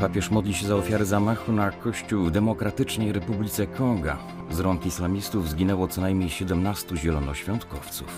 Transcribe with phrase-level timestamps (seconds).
[0.00, 4.18] Papież modli się za ofiary zamachu na kościół w Demokratycznej Republice Konga.
[4.50, 8.16] Z rąk islamistów zginęło co najmniej 17 zielonoświątkowców.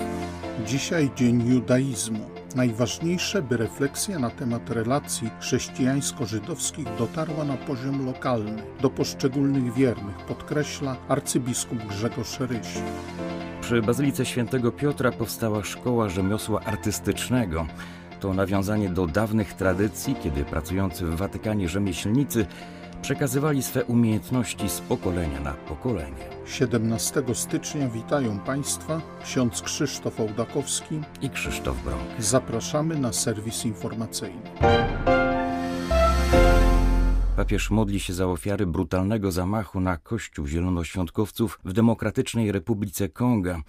[0.67, 2.31] Dzisiaj Dzień Judaizmu.
[2.57, 10.97] Najważniejsze, by refleksja na temat relacji chrześcijańsko-żydowskich dotarła na poziom lokalny, do poszczególnych wiernych, podkreśla
[11.09, 12.69] arcybiskup Grzegorz Ryś.
[13.61, 17.67] Przy Bazylice Świętego Piotra powstała szkoła rzemiosła artystycznego.
[18.21, 22.47] To nawiązanie do dawnych tradycji, kiedy pracujący w Watykanie rzemieślnicy
[23.03, 26.31] przekazywali swe umiejętności z pokolenia na pokolenie.
[26.47, 32.03] 17 stycznia witają Państwa ksiądz Krzysztof Ołdakowski i Krzysztof Brąk.
[32.19, 34.51] Zapraszamy na serwis informacyjny.
[37.37, 43.63] Papież modli się za ofiary brutalnego zamachu na Kościół Zielonoświątkowców w Demokratycznej Republice Konga.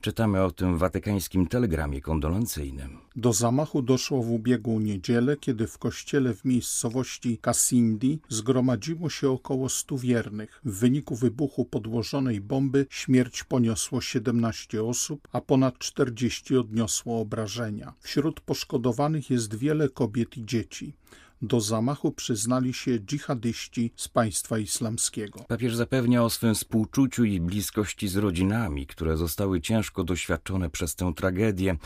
[0.00, 2.98] Czytamy o tym w watykańskim telegramie kondolencyjnym.
[3.16, 9.68] Do zamachu doszło w ubiegłą niedzielę, kiedy w kościele w miejscowości Kasindi zgromadziło się około
[9.68, 10.60] stu wiernych.
[10.64, 17.92] W wyniku wybuchu podłożonej bomby śmierć poniosło 17 osób, a ponad 40 odniosło obrażenia.
[18.00, 20.94] Wśród poszkodowanych jest wiele kobiet i dzieci
[21.42, 25.44] do zamachu przyznali się dżihadyści z państwa islamskiego.
[25.48, 31.12] Papież zapewnia o swym współczuciu i bliskości z rodzinami, które zostały ciężko doświadczone przez tę
[31.16, 31.76] tragedię.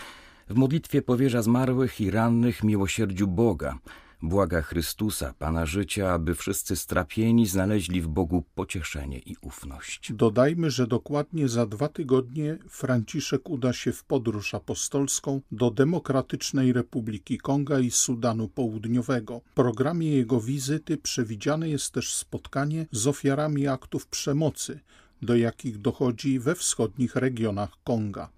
[0.49, 3.79] W modlitwie powierza zmarłych i rannych miłosierdziu Boga.
[4.23, 10.13] Błaga Chrystusa, Pana życia, aby wszyscy strapieni znaleźli w Bogu pocieszenie i ufność.
[10.13, 17.39] Dodajmy, że dokładnie za dwa tygodnie Franciszek uda się w podróż apostolską do Demokratycznej Republiki
[17.39, 19.41] Konga i Sudanu Południowego.
[19.51, 24.81] W programie jego wizyty przewidziane jest też spotkanie z ofiarami aktów przemocy,
[25.23, 28.31] do jakich dochodzi we wschodnich regionach Konga.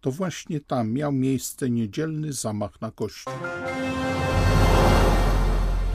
[0.00, 3.32] To właśnie tam miał miejsce niedzielny zamach na kościół.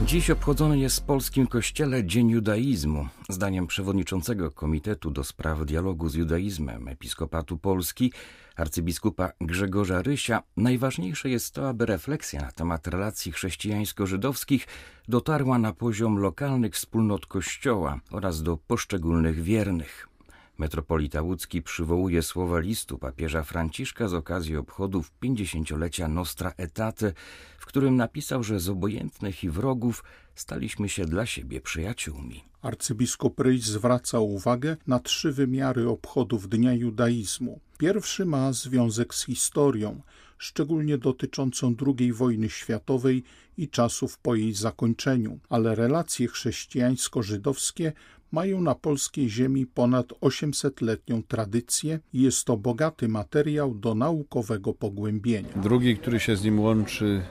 [0.04, 3.08] Dziś obchodzony jest w polskim kościele Dzień Judaizmu.
[3.28, 8.12] Zdaniem przewodniczącego Komitetu do Spraw Dialogu z Judaizmem Episkopatu Polski,
[8.56, 14.66] arcybiskupa Grzegorza Rysia, najważniejsze jest to, aby refleksja na temat relacji chrześcijańsko-żydowskich
[15.08, 20.15] dotarła na poziom lokalnych wspólnot Kościoła oraz do poszczególnych wiernych.
[20.58, 27.12] Metropolita łódzki przywołuje słowa listu papieża Franciszka z okazji obchodów 50-lecia Nostra Etate,
[27.58, 32.44] w którym napisał, że z obojętnych i wrogów staliśmy się dla siebie przyjaciółmi.
[32.62, 37.60] Arcybiskup Ryś zwraca uwagę na trzy wymiary obchodów Dnia Judaizmu.
[37.78, 40.00] Pierwszy ma związek z historią,
[40.38, 43.22] szczególnie dotyczącą II wojny światowej
[43.58, 47.92] i czasów po jej zakończeniu, ale relacje chrześcijańsko-żydowskie
[48.36, 55.48] mają na polskiej ziemi ponad 800-letnią tradycję i jest to bogaty materiał do naukowego pogłębienia.
[55.56, 57.22] Drugi, który się z nim łączy,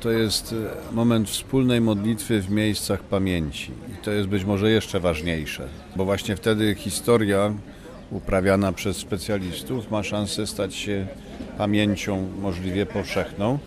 [0.00, 3.70] to jest e, moment wspólnej modlitwy w miejscach pamięci.
[3.92, 7.54] I to jest być może jeszcze ważniejsze, bo właśnie wtedy historia
[8.10, 11.06] uprawiana przez specjalistów ma szansę stać się
[11.58, 13.58] pamięcią możliwie powszechną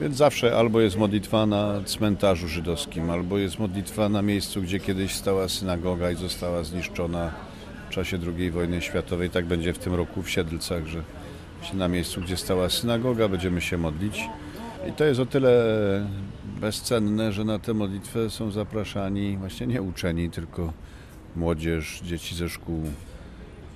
[0.00, 5.14] więc zawsze albo jest modlitwa na cmentarzu żydowskim, albo jest modlitwa na miejscu, gdzie kiedyś
[5.14, 7.30] stała synagoga i została zniszczona
[7.90, 9.30] w czasie II wojny światowej.
[9.30, 11.02] Tak będzie w tym roku w Siedlcach, że
[11.74, 14.28] na miejscu, gdzie stała synagoga, będziemy się modlić.
[14.88, 15.50] I to jest o tyle
[16.60, 20.72] bezcenne, że na tę modlitwę są zapraszani właśnie nie uczeni, tylko
[21.36, 22.82] młodzież, dzieci ze szkół.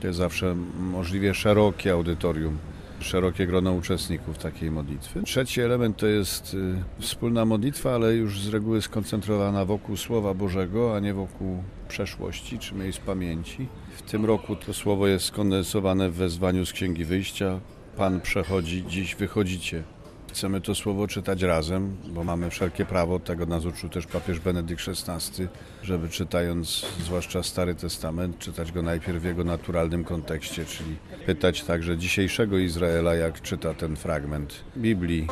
[0.00, 2.58] To jest zawsze możliwie szerokie audytorium
[3.00, 5.22] szerokie grono uczestników takiej modlitwy.
[5.22, 10.96] Trzeci element to jest y, wspólna modlitwa, ale już z reguły skoncentrowana wokół Słowa Bożego,
[10.96, 13.66] a nie wokół przeszłości czy miejsc pamięci.
[13.96, 17.60] W tym roku to słowo jest skondensowane w wezwaniu z Księgi Wyjścia.
[17.96, 19.82] Pan przechodzi, dziś wychodzicie.
[20.34, 24.82] Chcemy to słowo czytać razem, bo mamy wszelkie prawo, tego nas uczył też papież Benedykt
[24.88, 25.48] XVI,
[25.82, 30.96] żeby czytając zwłaszcza Stary Testament, czytać go najpierw w jego naturalnym kontekście, czyli
[31.26, 35.26] pytać także dzisiejszego Izraela, jak czyta ten fragment Biblii.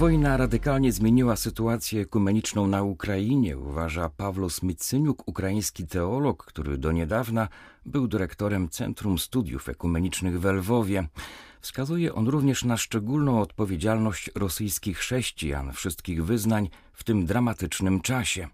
[0.00, 7.48] Wojna radykalnie zmieniła sytuację ekumeniczną na Ukrainie, uważa Pawlos Mycyniuk, ukraiński teolog, który do niedawna
[7.86, 11.08] był dyrektorem Centrum Studiów Ekumenicznych w Lwowie.
[11.60, 18.48] Wskazuje on również na szczególną odpowiedzialność rosyjskich chrześcijan wszystkich wyznań w tym dramatycznym czasie.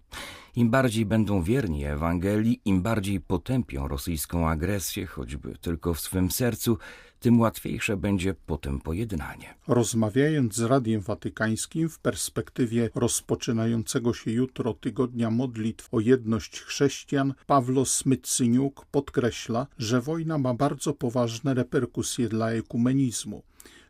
[0.57, 6.77] Im bardziej będą wierni Ewangelii, im bardziej potępią rosyjską agresję, choćby tylko w swym sercu,
[7.19, 9.55] tym łatwiejsze będzie potem pojednanie.
[9.67, 17.85] Rozmawiając z Radiem Watykańskim w perspektywie rozpoczynającego się jutro tygodnia modlitw o jedność chrześcijan, Pawlo
[17.85, 23.43] Smycyniuk podkreśla, że wojna ma bardzo poważne reperkusje dla ekumenizmu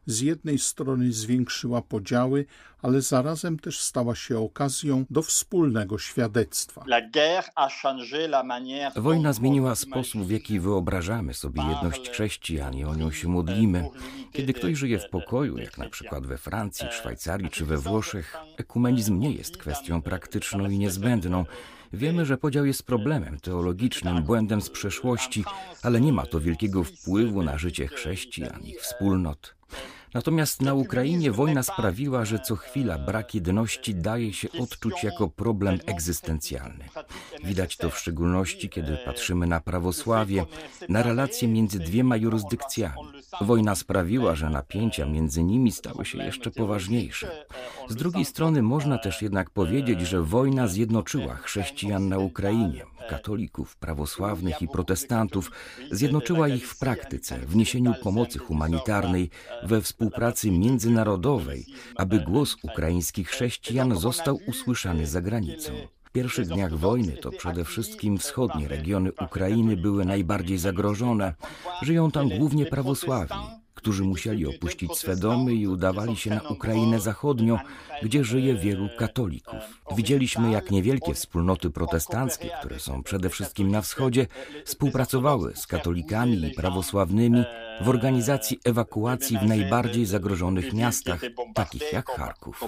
[0.08, 2.46] z jednej strony zwiększyła podziały,
[2.82, 6.86] ale zarazem też stała się okazją do wspólnego świadectwa.
[8.96, 13.90] Wojna zmieniła sposób, w jaki wyobrażamy sobie jedność chrześcijan i o nią się modlimy.
[14.34, 19.20] Kiedy ktoś żyje w pokoju, jak na przykład we Francji, Szwajcarii czy we Włoszech, ekumenizm
[19.20, 21.46] nie jest kwestią praktyczną i niezbędną.
[21.94, 25.44] Wiemy, że podział jest problemem teologicznym, błędem z przeszłości,
[25.84, 29.56] ale nie ma to wielkiego wpływu na życie chrześcijan, ich wspólnot.
[30.14, 35.80] Natomiast na Ukrainie wojna sprawiła, że co chwila brak jedności daje się odczuć jako problem
[35.86, 36.86] egzystencjalny.
[37.44, 40.46] Widać to w szczególności, kiedy patrzymy na prawosławie,
[40.90, 43.02] na relacje między dwiema jurysdykcjami.
[43.42, 47.46] Wojna sprawiła, że napięcia między nimi stały się jeszcze poważniejsze.
[47.90, 54.62] Z drugiej strony można też jednak powiedzieć, że wojna zjednoczyła chrześcijan na Ukrainie, katolików, prawosławnych
[54.62, 55.52] i protestantów,
[55.92, 59.30] zjednoczyła ich w praktyce, w niesieniu pomocy humanitarnej,
[59.64, 61.66] we współpracy międzynarodowej,
[61.96, 65.72] aby głos ukraińskich chrześcijan został usłyszany za granicą.
[66.04, 71.34] W pierwszych dniach wojny to przede wszystkim wschodnie regiony Ukrainy były najbardziej zagrożone.
[71.82, 77.60] Żyją tam głównie prawosławni którzy musieli opuścić swe domy i udawali się na Ukrainę Zachodnią,
[78.04, 79.60] gdzie żyje wielu katolików.
[79.96, 84.28] Widzieliśmy, jak niewielkie wspólnoty protestanckie, które są przede wszystkim na wschodzie,
[84.66, 87.44] współpracowały z katolikami i prawosławnymi
[87.82, 91.22] w organizacji ewakuacji w najbardziej zagrożonych miastach,
[91.54, 92.64] takich jak Charków.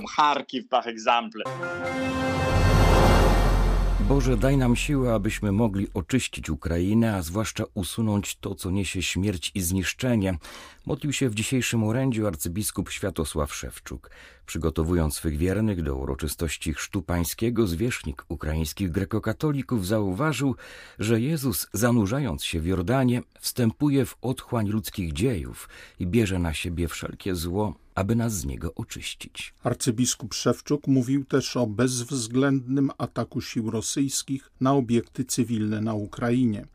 [4.10, 9.52] Boże, daj nam siłę, abyśmy mogli oczyścić Ukrainę, a zwłaszcza usunąć to, co niesie śmierć
[9.56, 10.38] i zniszczenie.
[10.86, 14.12] Modlił się w dzisiejszym orędziu arcybiskup Światosław Szewczuk.
[14.50, 20.56] Przygotowując swych wiernych do uroczystości chrztu pańskiego, zwierzchnik ukraińskich grekokatolików zauważył,
[21.00, 25.70] że Jezus, zanurzając się w Jordanie, wstępuje w otchłań ludzkich dziejów
[26.00, 29.54] i bierze na siebie wszelkie zło, aby nas z niego oczyścić.
[29.64, 36.66] Arcybiskup Szewczuk mówił też o bezwzględnym ataku sił rosyjskich na obiekty cywilne na Ukrainie.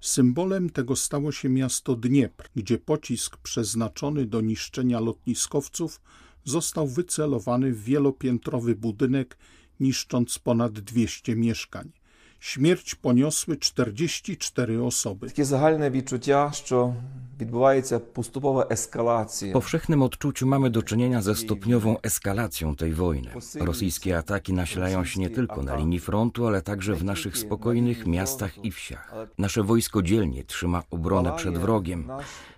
[0.00, 6.00] Symbolem tego stało się miasto Dniepr, gdzie pocisk przeznaczony do niszczenia lotniskowców
[6.44, 9.38] został wycelowany w wielopiętrowy budynek,
[9.80, 11.92] niszcząc ponad 200 mieszkań.
[12.39, 15.27] Śmierć poniosły 44 osoby.
[15.27, 16.93] Takie загальне відчуття, що
[17.39, 19.51] відбувається поступова ескалація.
[19.51, 23.29] W powszechnym odczuciu mamy do czynienia ze stopniową eskalacją tej wojny.
[23.59, 28.65] Rosyjskie ataki nasilają się nie tylko na linii frontu, ale także w naszych spokojnych miastach
[28.65, 29.13] i wsiach.
[29.37, 32.07] Nasze wojsko dzielnie trzyma obronę przed wrogiem.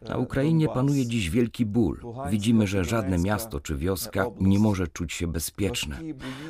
[0.09, 2.01] Na Ukrainie panuje dziś wielki ból.
[2.29, 5.99] Widzimy, że żadne miasto czy wioska nie może czuć się bezpieczne.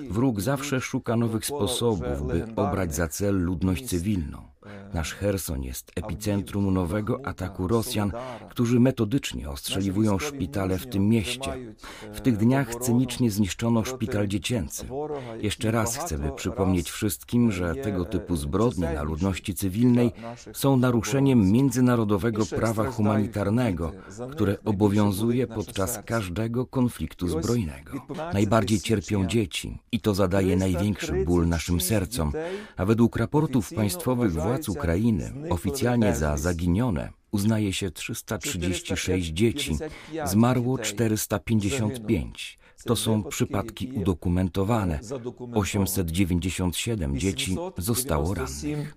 [0.10, 4.52] Wróg zawsze szuka nowych sposobów, by obrać za cel ludność cywilną.
[4.95, 8.13] Nasz Herson jest epicentrum nowego ataku Rosjan,
[8.51, 11.75] którzy metodycznie ostrzeliwują szpitale w tym mieście.
[12.13, 14.87] W tych dniach cynicznie zniszczono szpital dziecięcy.
[15.41, 20.13] Jeszcze raz chcemy przypomnieć wszystkim, że tego typu zbrodnie na ludności cywilnej
[20.53, 23.93] są naruszeniem międzynarodowego prawa humanitarnego,
[24.31, 28.07] które obowiązuje podczas każdego konfliktu zbrojnego.
[28.33, 32.33] Najbardziej cierpią dzieci i to zadaje największy ból naszym sercom,
[32.77, 39.77] a według raportów państwowych władz Ukrainy oficjalnie za zaginione uznaje się 336 dzieci,
[40.25, 42.59] zmarło 455.
[42.85, 45.01] To są przypadki udokumentowane.
[45.55, 48.95] 897 dzieci zostało rannych.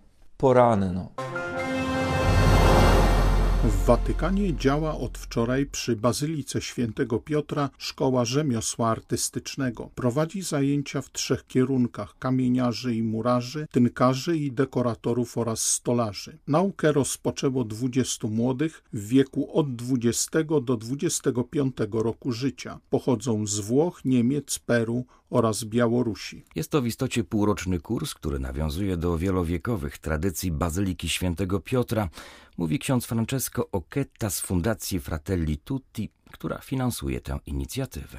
[3.65, 9.89] W Watykanie działa od wczoraj przy Bazylice Świętego Piotra Szkoła Rzemiosła Artystycznego.
[9.95, 16.38] Prowadzi zajęcia w trzech kierunkach: kamieniarzy i murarzy, tynkarzy i dekoratorów oraz stolarzy.
[16.48, 22.79] Naukę rozpoczęło 20 młodych w wieku od 20 do 25 roku życia.
[22.89, 26.44] Pochodzą z Włoch, Niemiec, Peru, oraz Białorusi.
[26.55, 32.10] Jest to w istocie półroczny kurs, który nawiązuje do wielowiekowych tradycji Bazyliki Świętego Piotra,
[32.58, 38.17] mówi ksiądz Francesco Occhetta z Fundacji Fratelli Tutti, która finansuje tę inicjatywę.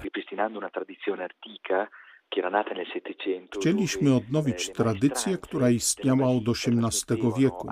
[3.54, 7.68] Chcieliśmy odnowić tradycję, która istniała od XVIII wieku,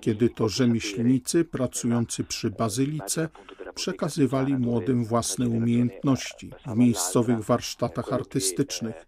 [0.00, 3.28] kiedy to rzemieślnicy pracujący przy bazylice
[3.74, 9.06] przekazywali młodym własne umiejętności w miejscowych warsztatach artystycznych,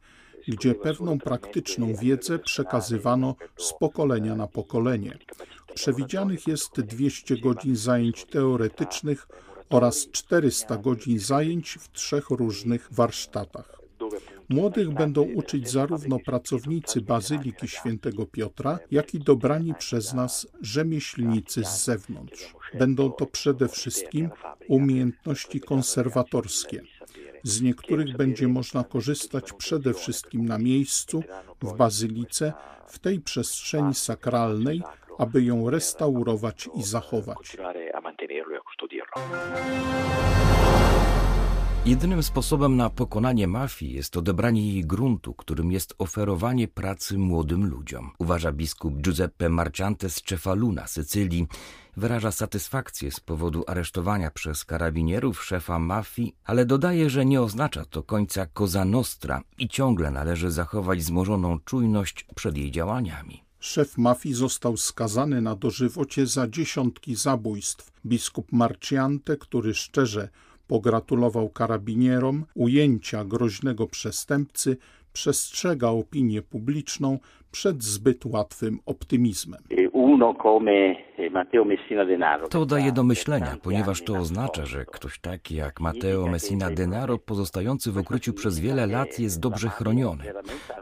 [0.49, 5.19] gdzie pewną praktyczną wiedzę przekazywano z pokolenia na pokolenie.
[5.75, 9.29] Przewidzianych jest 200 godzin zajęć teoretycznych
[9.71, 13.80] oraz 400 godzin zajęć w trzech różnych warsztatach.
[14.51, 21.85] Młodych będą uczyć zarówno pracownicy Bazyliki Świętego Piotra, jak i dobrani przez nas rzemieślnicy z
[21.85, 22.55] zewnątrz.
[22.75, 24.31] Będą to przede wszystkim
[24.69, 26.83] umiejętności konserwatorskie.
[27.43, 31.23] Z niektórych będzie można korzystać przede wszystkim na miejscu,
[31.63, 32.53] w bazylice,
[32.87, 34.83] w tej przestrzeni sakralnej,
[35.19, 37.57] aby ją restaurować i zachować.
[41.87, 48.11] Jedynym sposobem na pokonanie mafii jest odebranie jej gruntu, którym jest oferowanie pracy młodym ludziom.
[48.19, 51.47] Uważa biskup Giuseppe Marciante z Cefaluna, Sycylii.
[51.97, 58.03] Wyraża satysfakcję z powodu aresztowania przez karabinierów szefa mafii, ale dodaje, że nie oznacza to
[58.03, 63.43] końca Cosa Nostra i ciągle należy zachować wzmożoną czujność przed jej działaniami.
[63.61, 67.93] Szef mafii został skazany na dożywocie za dziesiątki zabójstw.
[68.07, 70.29] Biskup Marciante, który szczerze
[70.71, 74.77] pogratulował karabinierom ujęcia groźnego przestępcy,
[75.13, 77.19] przestrzega opinię publiczną
[77.53, 79.63] przed zbyt łatwym optymizmem.
[82.51, 87.93] To daje do myślenia, ponieważ to oznacza, że ktoś taki jak Matteo Messina Denaro, pozostający
[87.93, 90.25] w ukryciu przez wiele lat, jest dobrze chroniony.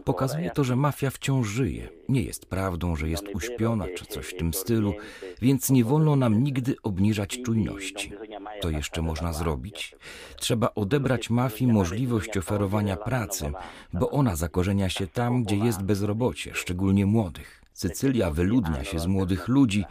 [0.05, 1.89] Pokazuje to, że mafia wciąż żyje.
[2.09, 4.95] Nie jest prawdą, że jest uśpiona czy coś w tym stylu,
[5.43, 8.13] więc nie wolno nam nigdy obniżać czujności.
[8.61, 9.97] To jeszcze można zrobić?
[10.37, 13.53] Trzeba odebrać mafii możliwość oferowania pracy,
[13.93, 17.58] bo ona zakorzenia się tam, gdzie jest bezrobocie, szczególnie młodych.
[17.79, 19.85] Sycylia wyludnia się z młodych ludzi,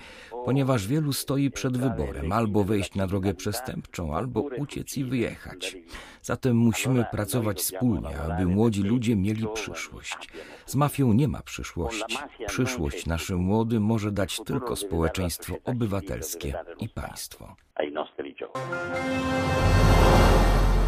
[0.46, 5.77] ponieważ wielu stoi przed wyborem albo wejść na drogę przestępczą, albo uciec i wyjechać.
[6.22, 10.29] Zatem musimy pracować wspólnie, aby młodzi ludzie mieli przyszłość.
[10.65, 12.17] Z mafią nie ma przyszłości.
[12.48, 17.56] Przyszłość naszym młodym może dać tylko społeczeństwo obywatelskie i państwo.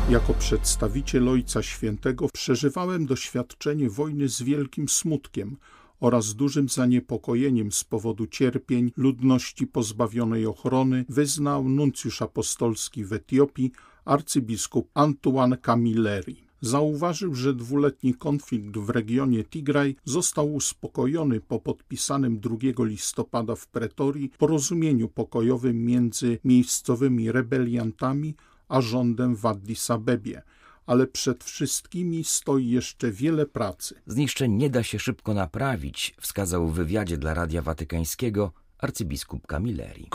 [0.09, 5.57] Jako przedstawiciel Ojca Świętego przeżywałem doświadczenie wojny z wielkim smutkiem
[5.99, 13.71] oraz dużym zaniepokojeniem z powodu cierpień ludności pozbawionej ochrony, wyznał nuncjusz apostolski w Etiopii
[14.05, 16.49] arcybiskup Antoine Camilleri.
[16.61, 24.29] Zauważył, że dwuletni konflikt w regionie Tigraj został uspokojony po podpisanym 2 listopada w Pretorii
[24.37, 28.35] porozumieniu pokojowym między miejscowymi rebeliantami
[28.67, 30.41] a rządem w Addis Abebie
[30.89, 33.95] ale przed wszystkimi stoi jeszcze wiele pracy.
[34.07, 40.07] Zniszczeń nie da się szybko naprawić, wskazał w wywiadzie dla Radia Watykańskiego arcybiskup Camilleri.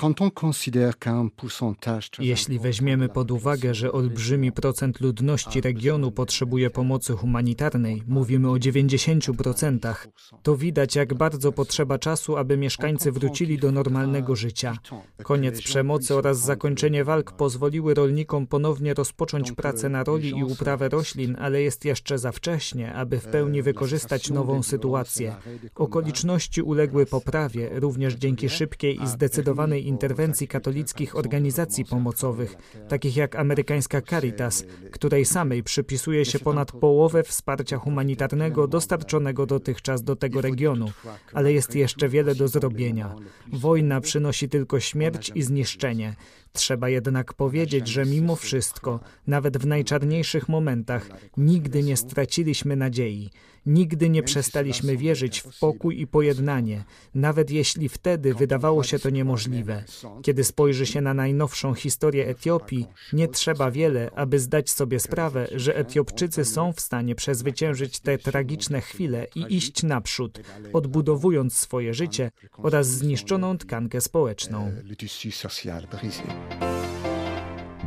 [2.19, 9.95] Jeśli weźmiemy pod uwagę, że olbrzymi procent ludności regionu potrzebuje pomocy humanitarnej, mówimy o 90%,
[10.43, 14.77] to widać, jak bardzo potrzeba czasu, aby mieszkańcy wrócili do normalnego życia.
[15.23, 21.37] Koniec przemocy oraz zakończenie walk pozwoliły rolnikom ponownie rozpocząć pracę na roli i uprawę roślin,
[21.41, 25.35] ale jest jeszcze za wcześnie, aby w pełni wykorzystać nową sytuację.
[25.75, 32.57] Okoliczności uległy poprawie, również dzięki szybkiej i zdecydowanej interwencji katolickich organizacji pomocowych,
[32.89, 40.17] takich jak amerykańska Caritas, której samej przypisuje się ponad połowę wsparcia humanitarnego dostarczonego dotychczas do
[40.17, 40.91] tego regionu.
[41.33, 43.15] Ale jest jeszcze wiele do zrobienia.
[43.53, 46.17] Wojna przynosi tylko śmierć i zniszczenie.
[46.53, 53.31] Trzeba jednak powiedzieć, że mimo wszystko, nawet w najczarniejszych momentach, nigdy nie straciliśmy nadziei.
[53.67, 59.85] Nigdy nie przestaliśmy wierzyć w pokój i pojednanie, nawet jeśli wtedy wydawało się to niemożliwe.
[60.23, 65.77] Kiedy spojrzy się na najnowszą historię Etiopii, nie trzeba wiele, aby zdać sobie sprawę, że
[65.77, 70.41] Etiopczycy są w stanie przezwyciężyć te tragiczne chwile i iść naprzód,
[70.73, 74.73] odbudowując swoje życie oraz zniszczoną tkankę społeczną.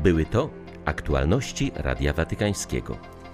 [0.03, 0.49] Były to
[0.85, 3.16] aktualności Radia Watykańskiego.